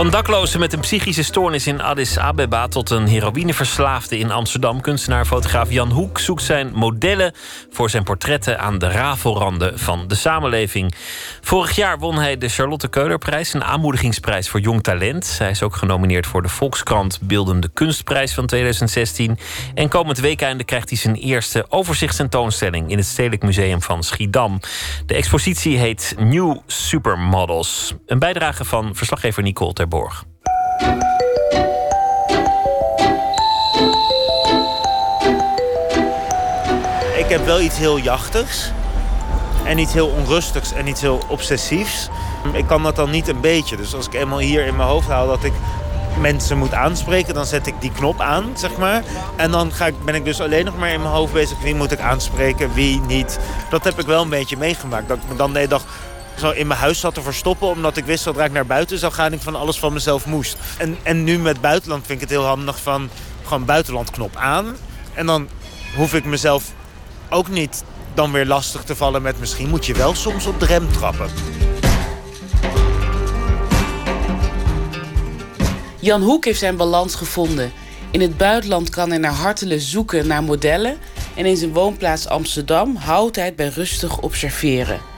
Van 0.00 0.10
daklozen 0.10 0.60
met 0.60 0.72
een 0.72 0.80
psychische 0.80 1.24
stoornis 1.24 1.66
in 1.66 1.80
Addis 1.80 2.18
Abeba 2.18 2.68
tot 2.68 2.90
een 2.90 3.06
heroïneverslaafde 3.06 4.18
in 4.18 4.30
Amsterdam. 4.30 4.80
Kunstenaar-fotograaf 4.80 5.70
Jan 5.70 5.90
Hoek 5.90 6.18
zoekt 6.18 6.42
zijn 6.42 6.70
modellen 6.74 7.34
voor 7.70 7.90
zijn 7.90 8.02
portretten 8.02 8.60
aan 8.60 8.78
de 8.78 8.88
rafelranden 8.88 9.78
van 9.78 10.08
de 10.08 10.14
samenleving. 10.14 10.94
Vorig 11.40 11.76
jaar 11.76 11.98
won 11.98 12.16
hij 12.16 12.38
de 12.38 12.48
Charlotte 12.48 12.88
Keulerprijs, 12.88 13.54
een 13.54 13.64
aanmoedigingsprijs 13.64 14.48
voor 14.48 14.60
jong 14.60 14.82
talent. 14.82 15.36
Hij 15.38 15.50
is 15.50 15.62
ook 15.62 15.76
genomineerd 15.76 16.26
voor 16.26 16.42
de 16.42 16.48
Volkskrant 16.48 17.18
Beeldende 17.22 17.68
Kunstprijs 17.74 18.34
van 18.34 18.46
2016. 18.46 19.38
En 19.74 19.88
komend 19.88 20.18
weekende 20.18 20.64
krijgt 20.64 20.88
hij 20.88 20.98
zijn 20.98 21.14
eerste 21.14 21.66
overzichtstentoonstelling 21.68 22.90
in 22.90 22.96
het 22.96 23.06
Stedelijk 23.06 23.42
Museum 23.42 23.82
van 23.82 24.02
Schiedam. 24.02 24.60
De 25.06 25.14
expositie 25.14 25.78
heet 25.78 26.14
New 26.18 26.56
Supermodels. 26.66 27.94
Een 28.06 28.18
bijdrage 28.18 28.64
van 28.64 28.94
verslaggever 28.94 29.42
Nicole 29.42 29.72
Ik 37.16 37.28
heb 37.28 37.44
wel 37.44 37.60
iets 37.60 37.78
heel 37.78 37.98
jachtigs. 37.98 38.70
En 39.64 39.78
iets 39.78 39.92
heel 39.92 40.08
onrustigs 40.08 40.72
en 40.72 40.86
iets 40.86 41.00
heel 41.00 41.20
obsessiefs. 41.28 42.08
Ik 42.52 42.66
kan 42.66 42.82
dat 42.82 42.96
dan 42.96 43.10
niet 43.10 43.28
een 43.28 43.40
beetje. 43.40 43.76
Dus 43.76 43.94
als 43.94 44.06
ik 44.06 44.14
eenmaal 44.14 44.38
hier 44.38 44.66
in 44.66 44.76
mijn 44.76 44.88
hoofd 44.88 45.08
haal 45.08 45.26
dat 45.26 45.44
ik 45.44 45.52
mensen 46.20 46.58
moet 46.58 46.74
aanspreken, 46.74 47.34
dan 47.34 47.46
zet 47.46 47.66
ik 47.66 47.74
die 47.80 47.92
knop 47.92 48.20
aan, 48.20 48.44
zeg 48.54 48.76
maar. 48.76 49.02
En 49.36 49.50
dan 49.50 49.72
ga 49.72 49.86
ik, 49.86 50.04
ben 50.04 50.14
ik 50.14 50.24
dus 50.24 50.40
alleen 50.40 50.64
nog 50.64 50.76
maar 50.76 50.92
in 50.92 51.00
mijn 51.00 51.14
hoofd 51.14 51.32
bezig. 51.32 51.60
Wie 51.62 51.74
moet 51.74 51.92
ik 51.92 52.00
aanspreken, 52.00 52.74
wie 52.74 53.00
niet. 53.00 53.38
Dat 53.70 53.84
heb 53.84 53.98
ik 53.98 54.06
wel 54.06 54.22
een 54.22 54.28
beetje 54.28 54.56
meegemaakt. 54.56 55.08
Dat 55.08 55.16
ik 55.16 55.28
me 55.28 55.36
dan 55.36 55.52
de 55.52 55.66
dag 55.68 55.84
zo 56.40 56.50
in 56.50 56.66
mijn 56.66 56.80
huis 56.80 57.00
zat 57.00 57.14
te 57.14 57.22
verstoppen... 57.22 57.68
omdat 57.68 57.96
ik 57.96 58.04
wist 58.04 58.24
dat 58.24 58.38
ik 58.38 58.52
naar 58.52 58.66
buiten 58.66 58.98
zou 58.98 59.12
gaan... 59.12 59.32
ik 59.32 59.40
van 59.40 59.54
alles 59.54 59.78
van 59.78 59.92
mezelf 59.92 60.26
moest. 60.26 60.56
En, 60.78 60.98
en 61.02 61.24
nu 61.24 61.38
met 61.38 61.60
buitenland 61.60 62.06
vind 62.06 62.22
ik 62.22 62.28
het 62.28 62.38
heel 62.38 62.46
handig 62.46 62.80
van... 62.80 63.10
gewoon 63.44 63.64
buitenlandknop 63.64 64.36
aan. 64.36 64.76
En 65.14 65.26
dan 65.26 65.48
hoef 65.96 66.14
ik 66.14 66.24
mezelf 66.24 66.72
ook 67.30 67.48
niet 67.48 67.84
dan 68.14 68.32
weer 68.32 68.46
lastig 68.46 68.82
te 68.82 68.96
vallen 68.96 69.22
met... 69.22 69.40
misschien 69.40 69.68
moet 69.68 69.86
je 69.86 69.94
wel 69.94 70.14
soms 70.14 70.46
op 70.46 70.60
de 70.60 70.66
rem 70.66 70.92
trappen. 70.92 71.28
Jan 76.00 76.22
Hoek 76.22 76.44
heeft 76.44 76.58
zijn 76.58 76.76
balans 76.76 77.14
gevonden. 77.14 77.72
In 78.10 78.20
het 78.20 78.36
buitenland 78.36 78.90
kan 78.90 79.08
hij 79.08 79.18
naar 79.18 79.32
hartelen 79.32 79.80
zoeken 79.80 80.26
naar 80.26 80.42
modellen... 80.42 80.98
en 81.34 81.46
in 81.46 81.56
zijn 81.56 81.72
woonplaats 81.72 82.28
Amsterdam 82.28 82.96
houdt 82.96 83.36
hij 83.36 83.44
het 83.44 83.56
bij 83.56 83.68
rustig 83.68 84.20
observeren. 84.20 85.09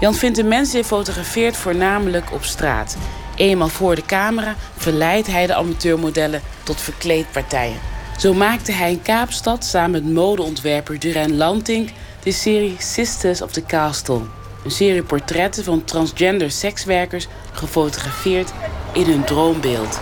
Jan 0.00 0.14
vindt 0.14 0.44
mensen 0.44 0.84
fotografeert 0.84 1.56
voornamelijk 1.56 2.32
op 2.32 2.44
straat. 2.44 2.96
Eenmaal 3.36 3.68
voor 3.68 3.94
de 3.94 4.04
camera 4.06 4.54
verleidt 4.76 5.26
hij 5.26 5.46
de 5.46 5.54
amateurmodellen 5.54 6.42
tot 6.62 6.80
verkleedpartijen. 6.80 7.80
Zo 8.18 8.34
maakte 8.34 8.72
hij 8.72 8.90
in 8.90 9.02
Kaapstad 9.02 9.64
samen 9.64 9.90
met 9.90 10.12
modeontwerper 10.12 10.98
Duran 10.98 11.36
Lantink 11.36 11.88
de 12.22 12.32
serie 12.32 12.76
Sisters 12.78 13.42
of 13.42 13.52
the 13.52 13.66
Castle. 13.66 14.20
Een 14.64 14.70
serie 14.70 15.02
portretten 15.02 15.64
van 15.64 15.84
transgender 15.84 16.50
sekswerkers 16.50 17.28
gefotografeerd 17.52 18.52
in 18.92 19.04
hun 19.04 19.24
droombeeld. 19.24 20.00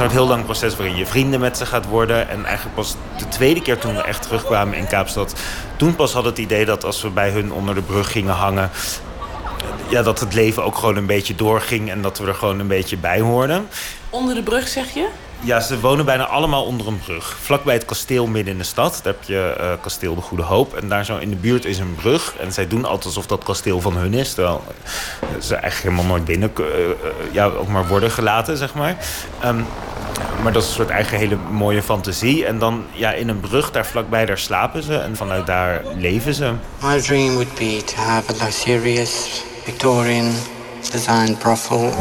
Een 0.00 0.10
heel 0.10 0.26
lang 0.26 0.44
proces 0.44 0.76
waarin 0.76 0.96
je 0.96 1.06
vrienden 1.06 1.40
met 1.40 1.56
ze 1.56 1.66
gaat 1.66 1.86
worden. 1.86 2.28
En 2.28 2.44
eigenlijk 2.44 2.76
pas 2.76 2.96
de 3.18 3.28
tweede 3.28 3.62
keer 3.62 3.78
toen 3.78 3.94
we 3.94 4.02
echt 4.02 4.22
terugkwamen 4.22 4.78
in 4.78 4.86
Kaapstad... 4.86 5.34
toen 5.76 5.94
pas 5.94 6.12
hadden 6.12 6.32
het 6.32 6.40
idee 6.40 6.64
dat 6.64 6.84
als 6.84 7.02
we 7.02 7.10
bij 7.10 7.30
hun 7.30 7.52
onder 7.52 7.74
de 7.74 7.82
brug 7.82 8.12
gingen 8.12 8.34
hangen... 8.34 8.70
Ja, 9.88 10.02
dat 10.02 10.20
het 10.20 10.34
leven 10.34 10.64
ook 10.64 10.76
gewoon 10.76 10.96
een 10.96 11.06
beetje 11.06 11.34
doorging 11.34 11.90
en 11.90 12.02
dat 12.02 12.18
we 12.18 12.26
er 12.26 12.34
gewoon 12.34 12.58
een 12.58 12.66
beetje 12.66 12.96
bij 12.96 13.20
hoorden. 13.20 13.68
Onder 14.10 14.34
de 14.34 14.42
brug 14.42 14.68
zeg 14.68 14.94
je? 14.94 15.08
Ja, 15.40 15.60
ze 15.60 15.80
wonen 15.80 16.04
bijna 16.04 16.26
allemaal 16.26 16.64
onder 16.64 16.86
een 16.86 16.98
brug. 16.98 17.36
Vlakbij 17.42 17.74
het 17.74 17.84
kasteel 17.84 18.26
midden 18.26 18.52
in 18.52 18.58
de 18.58 18.64
stad. 18.64 19.00
Daar 19.02 19.12
heb 19.12 19.22
je 19.22 19.56
uh, 19.60 19.72
kasteel 19.80 20.14
De 20.14 20.20
Goede 20.20 20.42
Hoop. 20.42 20.74
En 20.74 20.88
daar 20.88 21.04
zo 21.04 21.16
in 21.16 21.30
de 21.30 21.36
buurt 21.36 21.64
is 21.64 21.78
een 21.78 21.94
brug. 21.94 22.34
En 22.40 22.52
zij 22.52 22.66
doen 22.68 22.84
altijd 22.84 23.04
alsof 23.04 23.26
dat 23.26 23.44
kasteel 23.44 23.80
van 23.80 23.96
hun 23.96 24.14
is. 24.14 24.34
Terwijl 24.34 24.64
ze 25.40 25.54
eigenlijk 25.54 25.82
helemaal 25.82 26.16
nooit 26.16 26.24
binnen 26.24 26.52
uh, 26.60 26.66
ja, 27.32 27.44
ook 27.44 27.68
maar 27.68 27.86
worden 27.86 28.10
gelaten, 28.10 28.56
zeg 28.56 28.74
maar. 28.74 28.96
Um, 29.44 29.66
maar 30.42 30.52
dat 30.52 30.62
is 30.62 30.68
een 30.68 30.74
soort 30.74 30.90
eigen 30.90 31.18
hele 31.18 31.36
mooie 31.50 31.82
fantasie. 31.82 32.46
En 32.46 32.58
dan 32.58 32.84
ja, 32.92 33.12
in 33.12 33.28
een 33.28 33.40
brug 33.40 33.70
daar 33.70 33.86
vlakbij, 33.86 34.26
daar 34.26 34.38
slapen 34.38 34.82
ze. 34.82 34.96
En 34.96 35.16
vanuit 35.16 35.46
daar 35.46 35.82
leven 35.96 36.34
ze. 36.34 36.52
My 36.82 37.00
dream 37.00 37.32
would 37.32 37.54
be 37.54 37.82
to 37.84 37.96
have 37.96 38.32
a 38.32 38.44
luxurious 38.44 39.42
Victorian 39.64 40.32
designed 40.90 41.38
brothel. 41.38 41.94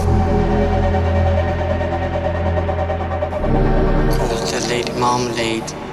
Marmalade 5.06 5.85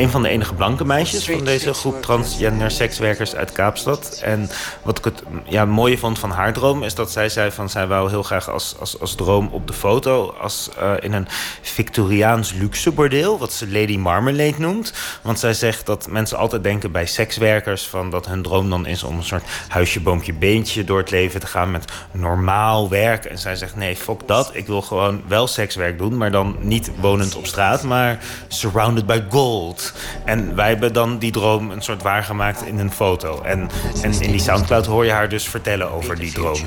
een 0.00 0.10
van 0.10 0.22
de 0.22 0.28
enige 0.28 0.54
blanke 0.54 0.84
meisjes 0.84 1.24
van 1.24 1.44
deze 1.44 1.74
groep 1.74 2.02
transgender 2.02 2.70
sekswerkers 2.70 3.34
uit 3.34 3.52
Kaapstad. 3.52 4.20
En 4.22 4.50
wat 4.82 4.98
ik 4.98 5.04
het 5.04 5.22
ja, 5.44 5.64
mooie 5.64 5.98
vond 5.98 6.18
van 6.18 6.30
haar 6.30 6.52
droom 6.52 6.82
is 6.82 6.94
dat 6.94 7.10
zij 7.10 7.28
zei 7.28 7.50
van 7.50 7.68
zij 7.68 7.86
wou 7.86 8.10
heel 8.10 8.22
graag 8.22 8.50
als, 8.50 8.76
als, 8.78 9.00
als 9.00 9.14
droom 9.14 9.48
op 9.52 9.66
de 9.66 9.72
foto 9.72 10.34
als 10.40 10.70
uh, 10.78 10.92
in 11.00 11.12
een 11.12 11.28
Victoriaans 11.62 12.52
luxe 12.52 12.92
bordeel, 12.92 13.38
wat 13.38 13.52
ze 13.52 13.70
Lady 13.70 13.96
Marmalade 13.96 14.54
noemt. 14.58 14.92
Want 15.22 15.38
zij 15.38 15.54
zegt 15.54 15.86
dat 15.86 16.08
mensen 16.10 16.38
altijd 16.38 16.62
denken 16.62 16.92
bij 16.92 17.06
sekswerkers 17.06 17.86
van 17.86 18.10
dat 18.10 18.26
hun 18.26 18.42
droom 18.42 18.70
dan 18.70 18.86
is 18.86 19.02
om 19.02 19.16
een 19.16 19.24
soort 19.24 19.44
huisje, 19.68 20.00
boompje, 20.00 20.32
beentje 20.32 20.84
door 20.84 20.98
het 20.98 21.10
leven 21.10 21.40
te 21.40 21.46
gaan 21.46 21.70
met 21.70 21.92
normaal 22.10 22.88
werk. 22.88 23.24
En 23.24 23.38
zij 23.38 23.56
zegt 23.56 23.76
nee, 23.76 23.96
fuck 23.96 24.20
dat. 24.26 24.50
Ik 24.52 24.66
wil 24.66 24.82
gewoon 24.82 25.22
wel 25.26 25.46
sekswerk 25.46 25.98
doen, 25.98 26.16
maar 26.16 26.30
dan 26.30 26.56
niet 26.60 26.90
wonend 27.00 27.34
op 27.34 27.46
straat, 27.46 27.82
maar 27.82 28.18
surrounded 28.48 29.06
by 29.06 29.22
gold. 29.30 29.85
En 30.24 30.54
wij 30.54 30.68
hebben 30.68 30.92
dan 30.92 31.18
die 31.18 31.32
droom 31.32 31.70
een 31.70 31.82
soort 31.82 32.02
waargemaakt 32.02 32.62
in 32.66 32.78
een 32.78 32.92
foto. 32.92 33.42
En, 33.42 33.68
en 34.02 34.20
in 34.20 34.30
die 34.30 34.40
Soundcloud 34.40 34.86
hoor 34.86 35.04
je 35.04 35.10
haar 35.10 35.28
dus 35.28 35.48
vertellen 35.48 35.90
over 35.90 36.16
die 36.16 36.32
droom. 36.32 36.60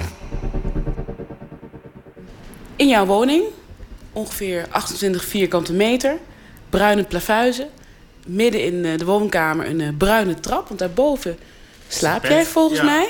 In 2.76 2.88
jouw 2.88 3.06
woning, 3.06 3.44
ongeveer 4.14 4.68
28 4.70 5.26
vierkante 5.26 5.74
meter, 5.74 6.18
bruine 6.70 7.04
plafuizen. 7.04 7.70
Midden 8.26 8.64
in 8.64 8.86
eh, 8.86 8.98
de 8.98 9.06
woonkamer 9.06 9.70
een 9.70 9.82
eh, 9.82 9.88
bruine 9.98 10.40
trap, 10.40 10.68
want 10.68 10.80
daarboven 10.80 11.38
slaap 11.88 12.26
jij 12.26 12.46
volgens 12.46 12.82
mij. 12.82 13.10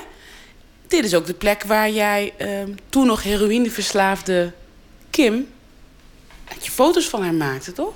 Dit 0.88 1.06
is 1.06 1.16
ook 1.16 1.26
de 1.26 1.34
plek 1.34 1.64
waar 1.64 1.90
jij 1.90 2.34
uh, 2.42 2.48
toen 2.90 3.06
nog 3.06 3.24
heroïneverslaafde 3.24 4.52
Kim... 5.10 5.48
je 6.62 6.72
foto's 6.72 7.10
van 7.10 7.24
haar 7.24 7.34
maakte, 7.34 7.72
toch? 7.72 7.94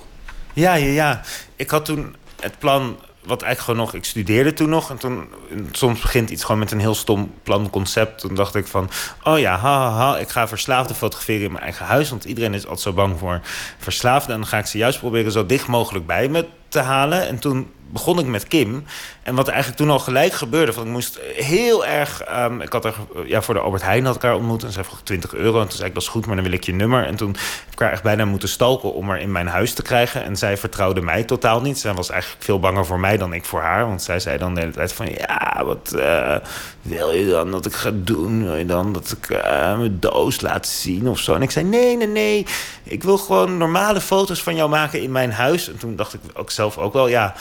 Ja, 0.54 0.74
ja, 0.74 0.92
ja. 0.92 1.20
Ik 1.56 1.70
had 1.70 1.84
toen 1.84 2.16
het 2.40 2.58
plan 2.58 2.98
wat 3.24 3.42
eigenlijk 3.42 3.60
gewoon 3.60 3.80
nog... 3.80 3.94
Ik 3.94 4.04
studeerde 4.04 4.52
toen 4.52 4.68
nog. 4.68 4.90
En 4.90 4.98
toen... 4.98 5.28
soms 5.72 6.00
begint 6.00 6.30
iets 6.30 6.44
gewoon 6.44 6.58
met 6.58 6.70
een 6.70 6.80
heel 6.80 6.94
stom 6.94 7.32
plan, 7.42 7.70
concept. 7.70 8.20
Toen 8.20 8.34
dacht 8.34 8.54
ik 8.54 8.66
van... 8.66 8.90
Oh 9.22 9.38
ja, 9.38 9.56
ha, 9.56 9.78
ha, 9.78 9.90
ha. 9.90 10.18
Ik 10.18 10.28
ga 10.28 10.48
verslaafden 10.48 10.96
fotograferen 10.96 11.44
in 11.44 11.52
mijn 11.52 11.64
eigen 11.64 11.86
huis. 11.86 12.10
Want 12.10 12.24
iedereen 12.24 12.54
is 12.54 12.62
altijd 12.62 12.80
zo 12.80 12.92
bang 12.92 13.18
voor 13.18 13.40
verslaafden. 13.78 14.34
En 14.34 14.40
dan 14.40 14.48
ga 14.48 14.58
ik 14.58 14.66
ze 14.66 14.78
juist 14.78 14.98
proberen 14.98 15.32
zo 15.32 15.46
dicht 15.46 15.66
mogelijk 15.66 16.06
bij 16.06 16.28
me 16.28 16.46
te 16.74 16.80
halen. 16.80 17.28
En 17.28 17.38
toen 17.38 17.70
begon 17.94 18.18
ik 18.18 18.26
met 18.26 18.48
Kim. 18.48 18.84
En 19.22 19.34
wat 19.34 19.48
eigenlijk 19.48 19.78
toen 19.78 19.90
al 19.90 19.98
gelijk 19.98 20.32
gebeurde, 20.32 20.72
van 20.72 20.84
ik 20.84 20.90
moest 20.90 21.20
heel 21.34 21.86
erg. 21.86 22.22
Um, 22.38 22.60
ik 22.60 22.72
had 22.72 22.84
er 22.84 22.94
ja, 23.26 23.42
voor 23.42 23.54
de 23.54 23.60
Albert 23.60 23.82
Heijn 23.82 24.04
had 24.04 24.14
elkaar 24.14 24.34
ontmoet 24.34 24.62
en 24.64 24.72
zij 24.72 24.84
vroeg 24.84 25.00
20 25.02 25.34
euro. 25.34 25.60
En 25.60 25.68
toen 25.68 25.76
zei 25.76 25.88
ik 25.88 25.94
dat 25.94 26.02
is 26.02 26.08
goed, 26.08 26.26
maar 26.26 26.34
dan 26.34 26.44
wil 26.44 26.54
ik 26.54 26.64
je 26.64 26.72
nummer. 26.72 27.06
En 27.06 27.16
toen 27.16 27.28
heb 27.64 27.72
ik 27.72 27.78
haar 27.78 27.92
echt 27.92 28.02
bijna 28.02 28.24
moeten 28.24 28.48
stalken 28.48 28.94
om 28.94 29.08
haar 29.08 29.20
in 29.20 29.32
mijn 29.32 29.46
huis 29.46 29.74
te 29.74 29.82
krijgen. 29.82 30.24
En 30.24 30.36
zij 30.36 30.56
vertrouwde 30.56 31.00
mij 31.00 31.24
totaal 31.24 31.60
niet. 31.60 31.78
Zij 31.78 31.94
was 31.94 32.10
eigenlijk 32.10 32.44
veel 32.44 32.60
banger 32.60 32.86
voor 32.86 33.00
mij 33.00 33.16
dan 33.16 33.32
ik 33.32 33.44
voor 33.44 33.60
haar. 33.60 33.86
Want 33.86 34.02
zij 34.02 34.20
zei 34.20 34.38
dan 34.38 34.54
de 34.54 34.60
hele 34.60 34.72
tijd 34.72 34.92
van 34.92 35.08
ja, 35.10 35.64
wat 35.64 35.92
uh, 35.96 36.36
wil 36.82 37.12
je 37.12 37.28
dan 37.28 37.50
dat 37.50 37.66
ik 37.66 37.72
ga 37.72 37.90
doen? 37.94 38.44
Wil 38.44 38.56
je 38.56 38.66
dan 38.66 38.92
dat 38.92 39.16
ik 39.18 39.30
uh, 39.30 39.78
mijn 39.78 40.00
doos 40.00 40.40
laat 40.40 40.66
zien 40.66 41.08
of 41.08 41.18
zo? 41.18 41.34
En 41.34 41.42
ik 41.42 41.50
zei 41.50 41.64
nee, 41.64 41.96
nee, 41.96 42.08
nee. 42.08 42.46
Ik 42.82 43.02
wil 43.02 43.18
gewoon 43.18 43.56
normale 43.56 44.00
foto's 44.00 44.42
van 44.42 44.56
jou 44.56 44.70
maken 44.70 45.02
in 45.02 45.12
mijn 45.12 45.32
huis. 45.32 45.68
En 45.68 45.78
toen 45.78 45.96
dacht 45.96 46.14
ik 46.14 46.20
ook 46.34 46.50
zelf 46.50 46.63
ook 46.64 46.92
wel 46.92 47.08
ja 47.08 47.34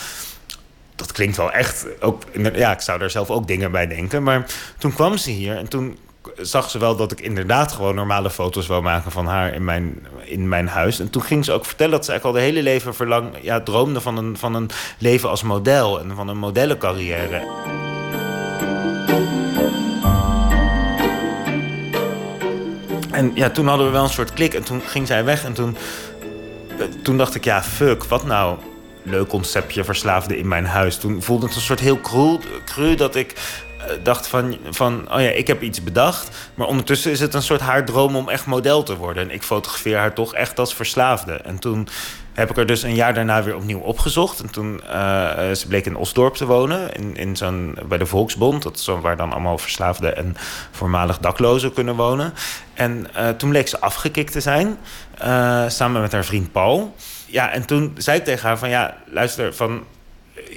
dat 0.96 1.12
klinkt 1.12 1.38
wel 1.38 1.52
echt. 1.52 1.86
Ook, 2.00 2.24
ja, 2.54 2.72
ik 2.72 2.82
zou 2.82 3.00
daar 3.00 3.10
zelf 3.10 3.30
ook 3.30 3.48
dingen 3.48 3.72
bij 3.72 3.88
denken. 3.88 4.24
Maar 4.24 4.46
toen 4.78 4.94
kwam 4.94 5.18
ze 5.18 5.32
hier 5.32 5.58
en 5.58 5.68
toen 5.68 5.98
zag 6.38 6.70
ze 6.70 6.78
wel 6.78 6.96
dat 6.96 7.12
ik 7.12 7.22
inderdaad 7.22 7.72
gewoon 7.72 7.96
normale 7.96 8.30
foto's 8.30 8.68
wou 8.68 8.82
maken 8.82 9.12
van 9.12 9.28
haar 9.28 9.54
in 9.54 9.64
mijn, 9.64 10.08
in 10.24 10.50
mijn 10.50 10.68
huis. 10.68 11.00
En 11.00 11.10
toen 11.10 11.22
ging 11.22 11.46
ze 11.46 11.52
ook 11.52 11.66
vertellen 11.66 11.92
dat 11.92 12.06
ze 12.06 12.12
eigenlijk 12.12 12.40
al 12.40 12.46
de 12.46 12.54
hele 12.54 12.64
leven 12.70 12.96
verlang 12.96 13.30
ja, 13.42 13.62
droomde 13.62 14.02
van 14.02 14.18
een, 14.18 14.38
van 14.38 14.56
een 14.56 14.70
leven 14.98 15.30
als 15.30 15.44
model 15.44 16.00
en 16.00 16.16
van 16.16 16.28
een 16.28 16.38
modellencarrière. 16.38 17.42
En 23.12 23.32
ja, 23.36 23.50
toen 23.50 23.68
hadden 23.68 23.86
we 23.86 23.92
wel 23.92 24.04
een 24.04 24.10
soort 24.10 24.34
klik 24.34 24.54
en 24.54 24.64
toen 24.64 24.82
ging 24.82 25.08
zij 25.08 25.24
weg 25.24 25.46
en 25.46 25.54
toen, 25.54 25.78
eh, 26.80 26.86
toen 27.04 27.18
dacht 27.18 27.36
ik, 27.36 27.44
ja, 27.44 27.64
fuck, 27.64 28.04
wat 28.04 28.26
nou? 28.26 28.58
Leuk 29.04 29.28
conceptje 29.28 29.84
verslaafde 29.84 30.38
in 30.38 30.48
mijn 30.48 30.66
huis. 30.66 30.98
Toen 30.98 31.22
voelde 31.22 31.46
het 31.46 31.56
een 31.56 31.62
soort 31.62 31.80
heel 31.80 32.02
cru, 32.02 32.38
cru 32.66 32.96
dat 32.96 33.16
ik 33.16 33.34
dacht 34.04 34.28
van, 34.28 34.58
van, 34.70 35.14
oh 35.14 35.22
ja, 35.22 35.30
ik 35.30 35.48
heb 35.48 35.62
iets 35.62 35.84
bedacht. 35.84 36.52
Maar 36.54 36.68
ondertussen 36.68 37.12
is 37.12 37.20
het 37.20 37.34
een 37.34 37.42
soort 37.42 37.62
haar 37.62 37.86
droom 37.86 38.16
om 38.16 38.30
echt 38.30 38.46
model 38.46 38.84
te 38.84 38.98
worden. 38.98 39.24
En 39.24 39.32
ik 39.32 39.44
fotografeer 39.44 39.98
haar 39.98 40.14
toch 40.14 40.34
echt 40.34 40.60
als 40.60 40.74
verslaafde. 40.74 41.34
En 41.34 41.60
toen 41.60 41.88
heb 42.34 42.50
ik 42.50 42.58
er 42.58 42.66
dus 42.66 42.84
een 42.84 42.96
jaar 42.96 43.14
daarna 43.14 43.44
weer 43.44 43.56
opnieuw 43.56 43.80
opgezocht. 43.80 44.40
En 44.40 44.50
toen 44.50 44.82
uh, 44.86 45.52
ze 45.52 45.68
bleek 45.68 45.86
in 45.86 45.96
Osdorp 45.96 46.36
te 46.36 46.46
wonen, 46.46 46.94
in, 46.94 47.16
in 47.16 47.36
zo'n, 47.36 47.78
bij 47.86 47.98
de 47.98 48.06
Volksbond. 48.06 48.64
Dat 48.64 48.80
zo 48.80 49.02
waar 49.02 49.18
dan 49.18 49.32
allemaal 49.32 49.58
verslaafden 49.58 50.18
en 50.18 50.36
voormalig 50.72 51.18
daklozen 51.20 51.74
kunnen 51.74 51.96
wonen. 51.96 52.34
En 52.74 53.08
toen 53.38 53.50
bleek 53.50 53.68
ze 53.68 53.80
afgekikt 53.80 54.32
te 54.32 54.42
zijn, 54.42 54.78
samen 55.68 56.02
met 56.02 56.12
haar 56.12 56.26
vriend 56.26 56.52
Paul. 56.52 56.96
Ja, 57.26 57.52
en 57.52 57.66
toen 57.66 57.96
zei 57.98 58.18
ik 58.18 58.24
tegen 58.24 58.48
haar 58.48 58.58
van 58.58 58.70
ja, 58.70 58.98
luister, 59.06 59.56
van 59.56 59.84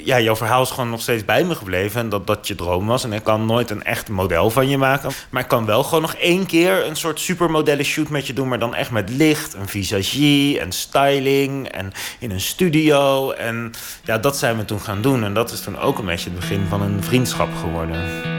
ja, 0.05 0.21
jouw 0.21 0.37
verhaal 0.37 0.63
is 0.63 0.71
gewoon 0.71 0.91
nog 0.91 1.01
steeds 1.01 1.25
bij 1.25 1.45
me 1.45 1.55
gebleven. 1.55 2.01
En 2.01 2.09
dat 2.09 2.27
dat 2.27 2.47
je 2.47 2.55
droom 2.55 2.87
was. 2.87 3.05
En 3.05 3.13
ik 3.13 3.23
kan 3.23 3.47
nooit 3.47 3.71
een 3.71 3.85
echt 3.85 4.09
model 4.09 4.51
van 4.51 4.69
je 4.69 4.79
maken. 4.79 5.11
Maar 5.31 5.43
ik 5.43 5.49
kan 5.49 5.67
wel 5.67 5.83
gewoon 5.83 6.01
nog 6.01 6.15
één 6.15 6.47
keer 6.47 6.87
een 6.87 6.97
soort 6.97 7.21
supermodellen 7.21 7.85
shoot 7.85 8.09
met 8.09 8.27
je 8.27 8.33
doen. 8.33 8.49
Maar 8.49 8.59
dan 8.59 8.75
echt 8.75 8.91
met 8.91 9.11
licht 9.11 9.55
en 9.55 9.69
visagie 9.69 10.61
en 10.61 10.73
styling. 10.73 11.69
En 11.69 11.93
in 12.19 12.31
een 12.31 12.41
studio. 12.41 13.31
En 13.31 13.73
ja, 14.05 14.19
dat 14.19 14.37
zijn 14.37 14.57
we 14.57 14.65
toen 14.65 14.81
gaan 14.81 15.03
doen. 15.03 15.25
En 15.25 15.35
dat 15.35 15.53
is 15.53 15.61
toen 15.61 15.79
ook 15.79 15.99
een 15.99 16.07
beetje 16.07 16.31
het 16.31 16.39
begin 16.39 16.67
van 16.69 16.83
een 16.83 17.03
vriendschap 17.03 17.49
geworden. 17.61 18.36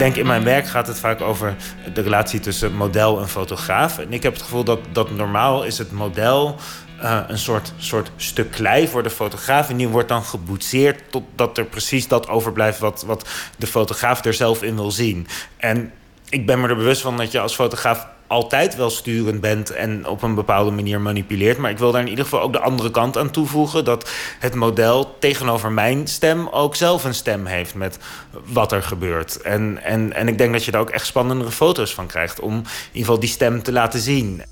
Denk 0.00 0.16
in 0.16 0.26
mijn 0.26 0.44
werk 0.44 0.66
gaat 0.66 0.86
het 0.86 0.98
vaak 0.98 1.20
over 1.20 1.56
de 1.94 2.00
relatie 2.00 2.40
tussen 2.40 2.74
model 2.74 3.20
en 3.20 3.28
fotograaf. 3.28 3.98
En 3.98 4.12
ik 4.12 4.22
heb 4.22 4.32
het 4.32 4.42
gevoel 4.42 4.64
dat, 4.64 4.78
dat 4.92 5.10
normaal 5.10 5.64
is 5.64 5.78
het 5.78 5.92
model 5.92 6.56
uh, 7.02 7.20
een 7.26 7.38
soort, 7.38 7.72
soort 7.76 8.10
stuk 8.16 8.50
klei 8.50 8.88
voor 8.88 9.02
de 9.02 9.10
fotograaf. 9.10 9.68
En 9.68 9.76
die 9.76 9.88
wordt 9.88 10.08
dan 10.08 10.22
geboetseerd 10.22 11.02
totdat 11.10 11.58
er 11.58 11.64
precies 11.64 12.08
dat 12.08 12.28
overblijft 12.28 12.78
wat, 12.78 13.02
wat 13.06 13.28
de 13.58 13.66
fotograaf 13.66 14.24
er 14.24 14.34
zelf 14.34 14.62
in 14.62 14.74
wil 14.74 14.90
zien. 14.90 15.26
En 15.56 15.92
ik 16.28 16.46
ben 16.46 16.60
me 16.60 16.68
er 16.68 16.76
bewust 16.76 17.02
van 17.02 17.16
dat 17.16 17.32
je 17.32 17.40
als 17.40 17.54
fotograaf 17.54 18.06
altijd 18.30 18.76
wel 18.76 18.90
sturend 18.90 19.40
bent 19.40 19.70
en 19.70 20.06
op 20.06 20.22
een 20.22 20.34
bepaalde 20.34 20.70
manier 20.70 21.00
manipuleert. 21.00 21.58
Maar 21.58 21.70
ik 21.70 21.78
wil 21.78 21.92
daar 21.92 22.00
in 22.00 22.08
ieder 22.08 22.24
geval 22.24 22.40
ook 22.40 22.52
de 22.52 22.60
andere 22.60 22.90
kant 22.90 23.18
aan 23.18 23.30
toevoegen. 23.30 23.84
Dat 23.84 24.10
het 24.38 24.54
model 24.54 25.16
tegenover 25.18 25.72
mijn 25.72 26.06
stem 26.06 26.48
ook 26.48 26.76
zelf 26.76 27.04
een 27.04 27.14
stem 27.14 27.46
heeft 27.46 27.74
met 27.74 27.98
wat 28.44 28.72
er 28.72 28.82
gebeurt. 28.82 29.40
En, 29.40 29.82
en, 29.82 30.12
en 30.12 30.28
ik 30.28 30.38
denk 30.38 30.52
dat 30.52 30.64
je 30.64 30.70
daar 30.70 30.80
ook 30.80 30.90
echt 30.90 31.06
spannendere 31.06 31.50
foto's 31.50 31.94
van 31.94 32.06
krijgt 32.06 32.40
om 32.40 32.54
in 32.54 32.64
ieder 32.86 33.00
geval 33.00 33.20
die 33.20 33.28
stem 33.28 33.62
te 33.62 33.72
laten 33.72 34.00
zien. 34.00 34.42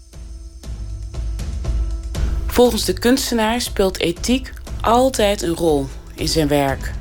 Volgens 2.47 2.85
de 2.85 2.99
kunstenaar 2.99 3.61
speelt 3.61 4.01
ethiek 4.01 4.53
altijd 4.81 5.43
een 5.43 5.55
rol 5.55 5.89
in 6.15 6.29
zijn 6.29 6.49
werk 6.49 6.93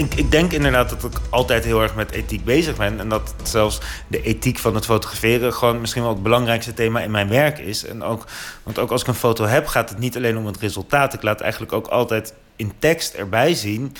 ik, 0.00 0.14
ik, 0.14 0.30
denk 0.30 0.52
inderdaad 0.52 0.90
dat 0.90 1.04
ik 1.04 1.20
altijd 1.30 1.64
heel 1.64 1.82
erg 1.82 1.94
met 1.94 2.10
ethiek 2.10 2.44
bezig 2.44 2.76
ben. 2.76 3.00
En 3.00 3.08
dat 3.08 3.34
zelfs 3.42 3.80
de 4.06 4.22
ethiek 4.22 4.58
van 4.58 4.74
het 4.74 4.84
fotograferen 4.84 5.54
gewoon 5.54 5.80
misschien 5.80 6.02
wel 6.02 6.12
het 6.12 6.22
belangrijkste 6.22 6.74
thema 6.74 7.00
in 7.00 7.10
mijn 7.10 7.28
werk 7.28 7.58
is. 7.58 7.84
En 7.84 8.02
ook, 8.02 8.24
want 8.62 8.78
ook 8.78 8.90
als 8.90 9.00
ik 9.00 9.06
een 9.06 9.14
foto 9.14 9.44
heb, 9.44 9.66
gaat 9.66 9.88
het 9.88 9.98
niet 9.98 10.16
alleen 10.16 10.36
om 10.36 10.46
het 10.46 10.58
resultaat. 10.58 11.14
Ik 11.14 11.22
laat 11.22 11.40
eigenlijk 11.40 11.72
ook 11.72 11.86
altijd 11.86 12.34
in 12.56 12.72
tekst 12.78 13.14
erbij 13.14 13.54
zien. 13.54 13.96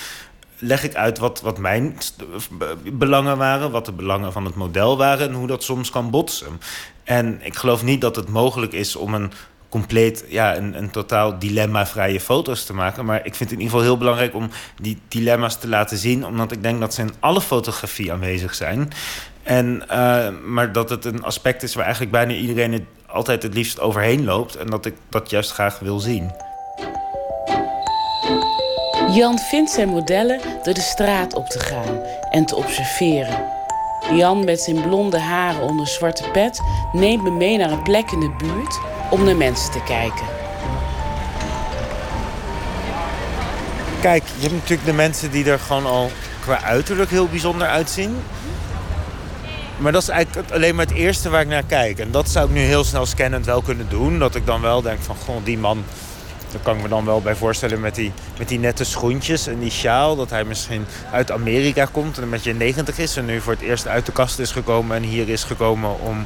Leg 0.59 0.83
ik 0.83 0.95
uit 0.95 1.19
wat, 1.19 1.41
wat 1.41 1.59
mijn 1.59 1.99
belangen 2.93 3.37
waren, 3.37 3.71
wat 3.71 3.87
de 3.87 3.93
belangen 3.93 4.33
van 4.33 4.45
het 4.45 4.55
model 4.55 4.97
waren 4.97 5.29
en 5.29 5.35
hoe 5.35 5.47
dat 5.47 5.63
soms 5.63 5.91
kan 5.91 6.11
botsen. 6.11 6.61
En 7.05 7.41
ik 7.43 7.57
geloof 7.57 7.83
niet 7.83 8.01
dat 8.01 8.17
het 8.17 8.29
mogelijk 8.29 8.73
is 8.73 8.97
om 8.97 9.15
een 9.15 9.33
compleet 9.71 10.25
ja, 10.29 10.57
een, 10.57 10.77
een 10.77 10.91
totaal 10.91 11.39
dilemma-vrije 11.39 12.21
foto's 12.21 12.65
te 12.65 12.75
maken. 12.75 13.05
Maar 13.05 13.17
ik 13.17 13.35
vind 13.35 13.51
het 13.51 13.59
in 13.59 13.65
ieder 13.65 13.71
geval 13.71 13.83
heel 13.83 13.99
belangrijk 13.99 14.35
om 14.35 14.51
die 14.81 14.99
dilemma's 15.09 15.59
te 15.59 15.69
laten 15.69 15.97
zien. 15.97 16.27
Omdat 16.27 16.53
ik 16.53 16.63
denk 16.63 16.81
dat 16.81 16.95
ze 16.95 17.03
in 17.03 17.13
alle 17.21 17.41
fotografie 17.41 18.13
aanwezig 18.13 18.55
zijn. 18.55 18.91
En, 19.43 19.83
uh, 19.91 20.29
maar 20.45 20.73
dat 20.73 20.91
het 20.91 21.05
een 21.05 21.23
aspect 21.23 21.63
is 21.63 21.75
waar 21.75 21.85
eigenlijk 21.85 22.13
bijna 22.13 22.33
iedereen 22.33 22.73
het 22.73 22.83
altijd 23.07 23.43
het 23.43 23.55
liefst 23.55 23.81
overheen 23.81 24.25
loopt. 24.25 24.57
En 24.57 24.67
dat 24.67 24.87
ik 24.87 24.95
dat 25.09 25.31
juist 25.31 25.51
graag 25.51 25.79
wil 25.79 25.99
zien. 25.99 26.31
Jan 29.11 29.39
vindt 29.39 29.71
zijn 29.71 29.89
modellen 29.89 30.41
door 30.63 30.75
de 30.75 30.81
straat 30.81 31.35
op 31.35 31.47
te 31.47 31.59
gaan 31.59 32.01
en 32.31 32.45
te 32.45 32.57
observeren. 32.57 33.45
Jan 34.13 34.45
met 34.45 34.61
zijn 34.61 34.83
blonde 34.83 35.19
haren 35.19 35.63
onder 35.63 35.87
zwarte 35.87 36.25
pet 36.33 36.61
neemt 36.93 37.23
me 37.23 37.31
mee 37.31 37.57
naar 37.57 37.71
een 37.71 37.83
plek 37.83 38.11
in 38.11 38.21
de 38.21 38.35
buurt 38.39 38.81
om 39.11 39.25
naar 39.25 39.37
mensen 39.37 39.71
te 39.71 39.83
kijken. 39.83 40.27
Kijk, 44.01 44.23
je 44.37 44.41
hebt 44.41 44.53
natuurlijk 44.53 44.85
de 44.85 44.93
mensen 44.93 45.31
die 45.31 45.51
er 45.51 45.59
gewoon 45.59 45.87
al 45.87 46.11
qua 46.41 46.63
uiterlijk 46.63 47.11
heel 47.11 47.29
bijzonder 47.29 47.67
uitzien. 47.67 48.17
Maar 49.77 49.93
dat 49.93 50.03
is 50.03 50.09
eigenlijk 50.09 50.51
alleen 50.51 50.75
maar 50.75 50.87
het 50.87 50.95
eerste 50.95 51.31
waar 51.31 51.41
ik 51.41 51.49
naar 51.49 51.65
kijk. 51.67 51.99
En 51.99 52.11
dat 52.11 52.29
zou 52.29 52.47
ik 52.47 52.55
nu 52.55 52.61
heel 52.61 52.85
snel 52.85 53.07
scannend 53.07 53.47
wel 53.47 53.63
kunnen 53.63 53.89
doen. 53.89 54.19
Dat 54.19 54.35
ik 54.35 54.47
dan 54.47 54.61
wel 54.61 54.83
denk 54.83 55.01
van, 55.01 55.17
goh, 55.17 55.45
die 55.45 55.59
man... 55.59 55.85
Daar 56.53 56.61
kan 56.63 56.77
ik 56.77 56.83
me 56.83 56.89
dan 56.89 57.05
wel 57.05 57.21
bij 57.21 57.35
voorstellen 57.35 57.81
met 57.81 57.95
die, 57.95 58.13
met 58.39 58.49
die 58.49 58.59
nette 58.59 58.85
schoentjes 58.85 59.47
en 59.47 59.59
die 59.59 59.71
sjaal. 59.71 60.17
Dat 60.17 60.31
hij 60.31 60.45
misschien 60.45 60.87
uit 61.13 61.31
Amerika 61.31 61.85
komt 61.93 62.17
en 62.17 62.23
een 62.23 62.31
beetje 62.31 62.55
90 62.55 62.99
is. 62.99 63.17
En 63.17 63.25
nu 63.25 63.41
voor 63.41 63.53
het 63.53 63.63
eerst 63.63 63.87
uit 63.87 64.07
de 64.07 64.13
kast 64.13 64.39
is 64.39 64.51
gekomen 64.51 64.97
en 64.97 65.03
hier 65.03 65.29
is 65.29 65.45
gekomen 65.45 66.01
om... 66.01 66.25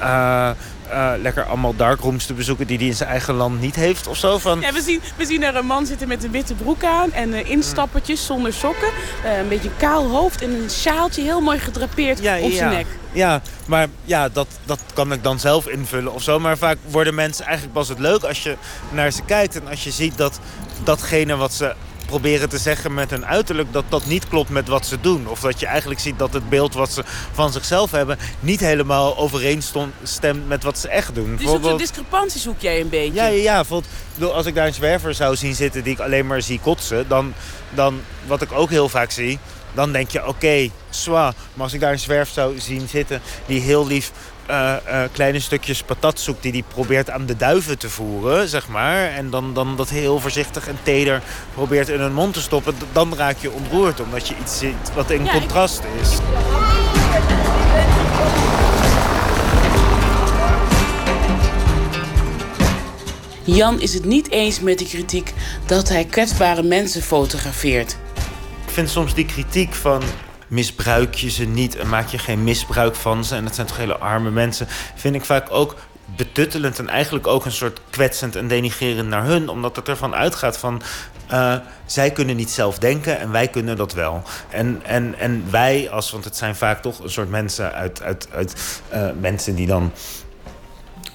Uh, 0.00 0.50
uh, 0.90 1.12
lekker 1.22 1.44
allemaal 1.44 1.76
darkrooms 1.76 2.26
te 2.26 2.34
bezoeken 2.34 2.66
die 2.66 2.78
hij 2.78 2.86
in 2.86 2.94
zijn 2.94 3.08
eigen 3.08 3.34
land 3.34 3.60
niet 3.60 3.74
heeft 3.74 4.06
of 4.06 4.16
zo. 4.16 4.38
Van... 4.38 4.60
Ja, 4.60 4.72
we, 4.72 4.80
zien, 4.80 5.00
we 5.16 5.24
zien 5.26 5.42
er 5.42 5.56
een 5.56 5.66
man 5.66 5.86
zitten 5.86 6.08
met 6.08 6.24
een 6.24 6.30
witte 6.30 6.54
broek 6.54 6.84
aan 6.84 7.12
en 7.12 7.28
uh, 7.28 7.50
instappertjes 7.50 8.26
zonder 8.26 8.52
sokken. 8.52 8.88
Uh, 9.24 9.38
een 9.38 9.48
beetje 9.48 9.70
kaal 9.76 10.08
hoofd 10.08 10.42
en 10.42 10.50
een 10.50 10.70
sjaaltje 10.70 11.22
heel 11.22 11.40
mooi 11.40 11.58
gedrapeerd 11.58 12.18
ja, 12.18 12.38
op 12.38 12.52
zijn 12.52 12.72
nek. 12.72 12.86
Ja, 13.12 13.40
maar 13.66 13.88
ja, 14.04 14.28
dat, 14.28 14.46
dat 14.64 14.80
kan 14.94 15.12
ik 15.12 15.22
dan 15.22 15.38
zelf 15.38 15.68
invullen 15.68 16.12
of 16.12 16.22
zo. 16.22 16.38
Maar 16.38 16.58
vaak 16.58 16.78
worden 16.90 17.14
mensen 17.14 17.44
eigenlijk 17.44 17.74
pas 17.74 17.88
het 17.88 17.98
leuk 17.98 18.22
als 18.22 18.42
je 18.42 18.56
naar 18.90 19.10
ze 19.10 19.22
kijkt 19.22 19.56
en 19.60 19.68
als 19.68 19.84
je 19.84 19.90
ziet 19.90 20.16
dat 20.16 20.40
datgene 20.84 21.36
wat 21.36 21.52
ze 21.52 21.74
proberen 22.06 22.48
te 22.48 22.58
zeggen 22.58 22.94
met 22.94 23.10
hun 23.10 23.26
uiterlijk 23.26 23.72
dat 23.72 23.84
dat 23.88 24.06
niet 24.06 24.28
klopt 24.28 24.50
met 24.50 24.68
wat 24.68 24.86
ze 24.86 25.00
doen. 25.00 25.28
Of 25.28 25.40
dat 25.40 25.60
je 25.60 25.66
eigenlijk 25.66 26.00
ziet 26.00 26.18
dat 26.18 26.32
het 26.32 26.48
beeld 26.48 26.74
wat 26.74 26.92
ze 26.92 27.04
van 27.32 27.52
zichzelf 27.52 27.90
hebben 27.90 28.18
niet 28.40 28.60
helemaal 28.60 29.16
overeenstemt 29.16 30.48
met 30.48 30.62
wat 30.62 30.78
ze 30.78 30.88
echt 30.88 31.14
doen. 31.14 31.36
Dus 31.36 31.46
op 31.46 31.62
de 31.62 31.76
discrepantie 31.76 32.40
zoek 32.40 32.60
jij 32.60 32.80
een 32.80 32.88
beetje? 32.88 33.14
Ja, 33.14 33.26
ja, 33.26 33.42
ja 33.42 33.56
bijvoorbeeld, 33.56 33.92
als 34.32 34.46
ik 34.46 34.54
daar 34.54 34.66
een 34.66 34.74
zwerver 34.74 35.14
zou 35.14 35.36
zien 35.36 35.54
zitten 35.54 35.82
die 35.82 35.92
ik 35.92 36.00
alleen 36.00 36.26
maar 36.26 36.42
zie 36.42 36.60
kotsen, 36.60 37.08
dan, 37.08 37.34
dan 37.70 38.00
wat 38.26 38.42
ik 38.42 38.52
ook 38.52 38.70
heel 38.70 38.88
vaak 38.88 39.10
zie, 39.10 39.38
dan 39.74 39.92
denk 39.92 40.10
je 40.10 40.20
oké, 40.20 40.28
okay, 40.28 40.70
Maar 41.04 41.34
als 41.56 41.72
ik 41.72 41.80
daar 41.80 41.92
een 41.92 41.98
zwerf 41.98 42.30
zou 42.30 42.58
zien 42.58 42.88
zitten 42.88 43.20
die 43.46 43.60
heel 43.60 43.86
lief 43.86 44.12
uh, 44.50 44.76
uh, 44.86 45.02
kleine 45.12 45.40
stukjes 45.40 45.82
patat 45.82 46.20
zoekt 46.20 46.42
die 46.42 46.52
hij 46.52 46.64
probeert 46.68 47.10
aan 47.10 47.26
de 47.26 47.36
duiven 47.36 47.78
te 47.78 47.90
voeren, 47.90 48.48
zeg 48.48 48.68
maar. 48.68 49.08
En 49.08 49.30
dan, 49.30 49.54
dan 49.54 49.76
dat 49.76 49.88
heel 49.88 50.20
voorzichtig 50.20 50.68
en 50.68 50.78
teder 50.82 51.22
probeert 51.54 51.88
in 51.88 52.00
hun 52.00 52.12
mond 52.12 52.34
te 52.34 52.40
stoppen. 52.40 52.74
Dan 52.92 53.14
raak 53.16 53.36
je 53.38 53.50
ontroerd, 53.50 54.00
omdat 54.00 54.28
je 54.28 54.34
iets 54.40 54.58
ziet 54.58 54.94
wat 54.94 55.10
in 55.10 55.28
contrast 55.28 55.82
is. 56.00 56.18
Jan 63.44 63.80
is 63.80 63.94
het 63.94 64.04
niet 64.04 64.30
eens 64.30 64.60
met 64.60 64.78
de 64.78 64.84
kritiek 64.84 65.34
dat 65.66 65.88
hij 65.88 66.04
kwetsbare 66.04 66.62
mensen 66.62 67.02
fotografeert. 67.02 67.96
Ik 68.66 68.72
vind 68.72 68.90
soms 68.90 69.14
die 69.14 69.26
kritiek 69.26 69.74
van 69.74 70.02
misbruik 70.46 71.14
je 71.14 71.30
ze 71.30 71.44
niet 71.44 71.76
en 71.76 71.88
maak 71.88 72.08
je 72.08 72.18
geen 72.18 72.44
misbruik 72.44 72.94
van 72.94 73.24
ze. 73.24 73.34
En 73.34 73.44
dat 73.44 73.54
zijn 73.54 73.66
toch 73.66 73.76
hele 73.76 73.96
arme 73.96 74.30
mensen. 74.30 74.66
Vind 74.94 75.14
ik 75.14 75.24
vaak 75.24 75.46
ook 75.50 75.76
betuttelend 76.04 76.78
en 76.78 76.88
eigenlijk 76.88 77.26
ook 77.26 77.44
een 77.44 77.52
soort 77.52 77.80
kwetsend 77.90 78.36
en 78.36 78.48
denigerend 78.48 79.08
naar 79.08 79.24
hun. 79.24 79.48
Omdat 79.48 79.76
het 79.76 79.88
ervan 79.88 80.14
uitgaat 80.14 80.58
van... 80.58 80.82
Uh, 81.32 81.54
zij 81.86 82.10
kunnen 82.10 82.36
niet 82.36 82.50
zelf 82.50 82.78
denken 82.78 83.18
en 83.18 83.30
wij 83.30 83.48
kunnen 83.48 83.76
dat 83.76 83.92
wel. 83.92 84.22
En, 84.48 84.80
en, 84.84 85.18
en 85.18 85.44
wij, 85.50 85.90
als, 85.90 86.10
want 86.10 86.24
het 86.24 86.36
zijn 86.36 86.56
vaak 86.56 86.82
toch 86.82 86.98
een 86.98 87.10
soort 87.10 87.30
mensen 87.30 87.72
uit, 87.72 88.02
uit, 88.02 88.28
uit 88.32 88.80
uh, 88.94 89.08
mensen 89.20 89.54
die 89.54 89.66
dan 89.66 89.92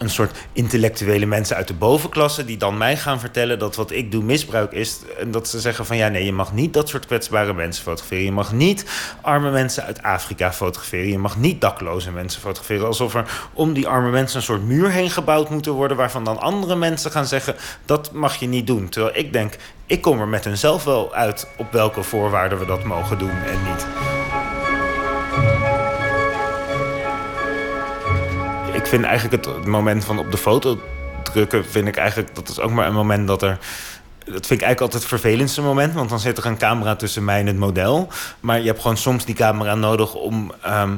een 0.02 0.10
soort 0.10 0.38
intellectuele 0.54 1.26
mensen 1.26 1.56
uit 1.56 1.68
de 1.68 1.74
bovenklasse... 1.74 2.46
die 2.46 2.58
dan 2.58 2.78
mij 2.78 2.98
gaan 2.98 3.20
vertellen 3.20 3.60
dat 3.60 3.76
wat 3.76 3.92
ik 3.92 4.12
doe 4.12 4.24
misbruik 4.24 4.72
is. 4.72 5.00
En 5.20 5.32
dat 5.32 5.48
ze 5.48 5.60
zeggen 5.60 5.86
van 5.86 5.98
ja, 5.98 6.08
nee, 6.08 6.26
je 6.26 6.34
mag 6.34 6.54
niet 6.54 6.74
dat 6.74 6.90
soort 6.90 7.06
kwetsbare 7.06 7.54
mensen 7.54 7.84
fotograferen. 7.84 8.24
Je 8.24 8.32
mag 8.32 8.54
niet 8.54 8.86
arme 9.22 9.52
mensen 9.52 9.84
uit 9.84 10.04
Afrika 10.04 10.54
fotograferen. 10.54 11.08
Je 11.08 11.18
mag 11.18 11.38
niet 11.38 11.62
dakloze 11.62 12.12
mensen 12.12 12.42
fotograferen. 12.42 12.88
Alsof 12.88 13.16
er 13.16 13.50
om 13.54 13.74
die 13.74 13.88
arme 13.88 14.10
mensen 14.10 14.38
een 14.38 14.44
soort 14.44 14.64
muur 14.64 14.90
heen 14.90 15.10
gebouwd 15.10 15.50
moeten 15.50 15.72
worden... 15.72 15.98
waarvan 15.98 16.24
dan 16.24 16.40
andere 16.40 16.76
mensen 16.76 17.12
gaan 17.12 17.26
zeggen, 17.26 17.56
dat 17.86 18.12
mag 18.12 18.36
je 18.36 18.48
niet 18.48 18.68
doen. 18.68 18.90
Terwijl 18.90 19.18
ik 19.18 19.34
denk, 19.34 19.56
ik 19.86 20.02
kom 20.02 20.20
er 20.20 20.28
met 20.28 20.44
hunzelf 20.44 20.84
wel 20.84 21.14
uit... 21.14 21.48
op 21.58 21.72
welke 21.72 22.04
voorwaarden 22.04 22.60
we 22.60 22.66
dat 22.66 22.84
mogen 22.84 23.18
doen 23.18 23.44
en 23.44 23.64
niet. 23.64 24.11
Vind 28.92 29.04
eigenlijk 29.06 29.46
het, 29.46 29.66
moment 29.66 30.06
van 30.06 30.20
op 30.20 30.32
de 30.32 30.38
foto 30.38 30.80
drukken, 31.24 31.66
vind 31.66 31.88
ik 31.88 31.98
eigenlijk 31.98 32.36
dat 32.36 32.50
is 32.50 32.60
ook 32.60 32.72
maar 32.72 32.88
een 32.88 32.94
moment 32.94 33.28
dat 33.28 33.42
er 33.42 33.58
dat 34.26 34.48
vind 34.48 34.62
ik 34.62 34.66
eigenlijk 34.66 34.82
altijd 34.82 35.02
het 35.02 35.22
vervelendste 35.22 35.62
moment. 35.62 35.94
Want 35.94 36.10
dan 36.10 36.20
zit 36.20 36.38
er 36.38 36.46
een 36.46 36.58
camera 36.58 36.96
tussen 36.96 37.24
mij 37.24 37.40
en 37.40 37.48
het 37.48 37.58
model. 37.58 38.08
Maar 38.40 38.60
je 38.60 38.66
hebt 38.66 38.82
gewoon 38.82 38.98
soms 38.98 39.26
die 39.26 39.36
camera 39.36 39.76
nodig 39.76 40.14
om 40.14 40.52
ehm, 40.62 40.96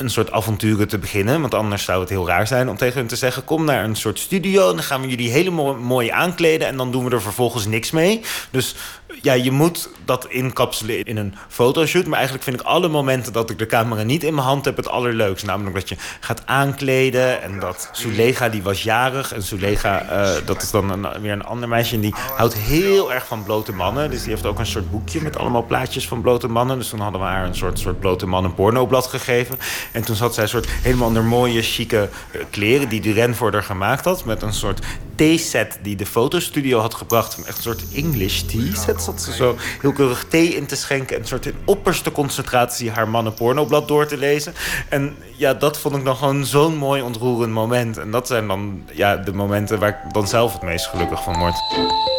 een 0.00 0.10
soort 0.10 0.30
avonturen 0.30 0.88
te 0.88 0.98
beginnen. 0.98 1.40
Want 1.40 1.54
anders 1.54 1.84
zou 1.84 2.00
het 2.00 2.08
heel 2.08 2.26
raar 2.26 2.46
zijn 2.46 2.68
om 2.68 2.76
tegen 2.76 2.98
hen 2.98 3.06
te 3.06 3.16
zeggen... 3.16 3.44
kom 3.44 3.64
naar 3.64 3.84
een 3.84 3.96
soort 3.96 4.18
studio 4.18 4.68
en 4.68 4.74
dan 4.74 4.84
gaan 4.84 5.00
we 5.00 5.08
jullie 5.08 5.30
helemaal 5.30 5.74
mooi 5.74 6.10
aankleden... 6.10 6.66
en 6.66 6.76
dan 6.76 6.92
doen 6.92 7.04
we 7.04 7.10
er 7.10 7.22
vervolgens 7.22 7.66
niks 7.66 7.90
mee. 7.90 8.20
Dus 8.50 8.74
ja, 9.22 9.32
je 9.32 9.50
moet 9.50 9.90
dat 10.04 10.26
inkapselen 10.28 11.02
in 11.02 11.16
een 11.16 11.34
fotoshoot. 11.48 12.06
Maar 12.06 12.14
eigenlijk 12.14 12.44
vind 12.44 12.60
ik 12.60 12.66
alle 12.66 12.88
momenten 12.88 13.32
dat 13.32 13.50
ik 13.50 13.58
de 13.58 13.66
camera 13.66 14.02
niet 14.02 14.24
in 14.24 14.34
mijn 14.34 14.46
hand 14.46 14.64
heb 14.64 14.76
het 14.76 14.88
allerleukst. 14.88 15.46
Namelijk 15.46 15.74
dat 15.74 15.88
je 15.88 15.96
gaat 16.20 16.42
aankleden. 16.46 17.42
En 17.42 17.58
dat 17.58 17.88
Sulega, 17.92 18.48
die 18.48 18.62
was 18.62 18.82
jarig. 18.82 19.32
En 19.32 19.42
Sulega, 19.42 20.02
uh, 20.02 20.46
dat 20.46 20.62
is 20.62 20.70
dan 20.70 21.06
weer 21.20 21.32
een 21.32 21.44
ander 21.44 21.68
meisje. 21.68 21.94
En 21.94 22.00
die 22.00 22.14
houdt 22.36 22.54
heel 22.54 23.12
erg 23.12 23.26
van 23.26 23.42
blote 23.42 23.72
mannen. 23.72 24.10
Dus 24.10 24.20
die 24.20 24.30
heeft 24.30 24.46
ook 24.46 24.58
een 24.58 24.66
soort 24.66 24.90
boekje 24.90 25.22
met 25.22 25.36
allemaal 25.38 25.64
plaatjes 25.64 26.08
van 26.08 26.20
blote 26.20 26.48
mannen. 26.48 26.78
Dus 26.78 26.88
toen 26.88 27.00
hadden 27.00 27.20
we 27.20 27.26
haar 27.26 27.46
een 27.46 27.54
soort, 27.54 27.78
soort 27.78 28.00
blote 28.00 28.26
mannen 28.26 28.54
pornoblad 28.54 29.06
gegeven. 29.06 29.58
En 29.92 30.02
toen 30.02 30.16
zat 30.16 30.34
zij 30.34 30.46
soort 30.46 30.68
helemaal 30.68 31.06
onder 31.06 31.24
mooie, 31.24 31.62
chique 31.62 32.08
uh, 32.32 32.42
kleren... 32.50 32.88
die 32.88 33.00
Duren 33.00 33.34
voor 33.34 33.52
haar 33.52 33.62
gemaakt 33.62 34.04
had. 34.04 34.24
Met 34.24 34.42
een 34.42 34.52
soort 34.52 34.86
theeset 35.14 35.78
die 35.82 35.96
de 35.96 36.06
fotostudio 36.06 36.78
had 36.78 36.94
gebracht. 36.94 37.38
Echt 37.46 37.56
een 37.56 37.62
soort 37.62 37.84
English 37.94 38.40
tea 38.40 38.74
set 38.74 39.02
zat 39.02 39.22
ze 39.22 39.32
zo 39.32 39.56
heel 39.80 39.92
keurig 39.92 40.24
thee 40.28 40.54
in 40.54 40.66
te 40.66 40.76
schenken. 40.76 41.16
En 41.16 41.22
een 41.22 41.28
soort 41.28 41.46
in 41.46 41.54
opperste 41.64 42.12
concentratie 42.12 42.90
haar 42.90 43.08
mannen 43.08 43.34
pornoblad 43.34 43.88
door 43.88 44.06
te 44.06 44.16
lezen. 44.16 44.54
En 44.88 45.16
ja, 45.36 45.54
dat 45.54 45.78
vond 45.78 45.96
ik 45.96 46.04
dan 46.04 46.16
gewoon 46.16 46.44
zo'n 46.44 46.76
mooi 46.76 47.02
ontroerend 47.02 47.52
moment. 47.52 47.96
En 47.96 48.10
dat 48.10 48.26
zijn 48.26 48.46
dan 48.46 48.82
ja, 48.92 49.16
de 49.16 49.32
momenten 49.32 49.78
waar 49.78 49.88
ik 49.88 50.12
dan 50.12 50.28
zelf 50.28 50.52
het 50.52 50.62
meest 50.62 50.86
gelukkig 50.86 51.22
van 51.22 51.38
word. 51.38 52.17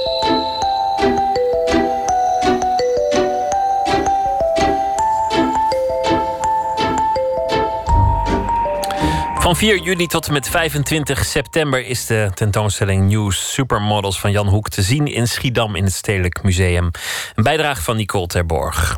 Van 9.50 9.58
4 9.58 9.82
juli 9.82 10.08
tot 10.08 10.28
en 10.28 10.34
met 10.34 10.50
25 10.50 11.26
september 11.26 11.86
is 11.86 12.06
de 12.06 12.32
tentoonstelling 12.34 13.10
News 13.10 13.54
Supermodels 13.54 14.20
van 14.20 14.32
Jan 14.32 14.48
Hoek 14.48 14.70
te 14.70 14.82
zien 14.82 15.08
in 15.08 15.28
Schiedam 15.28 15.76
in 15.76 15.84
het 15.84 15.94
Stedelijk 15.94 16.44
Museum. 16.44 16.92
Een 17.36 17.44
bijdrage 17.44 17.82
van 17.82 17.96
Nicole 17.96 18.28
Terborg. 18.28 18.98